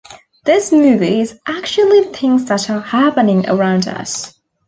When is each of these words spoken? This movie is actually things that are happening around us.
This 0.45 0.71
movie 0.71 1.21
is 1.21 1.37
actually 1.45 2.05
things 2.05 2.45
that 2.45 2.71
are 2.71 2.81
happening 2.81 3.47
around 3.47 3.87
us. 3.87 4.33